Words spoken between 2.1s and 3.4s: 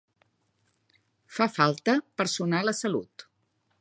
personal a Salut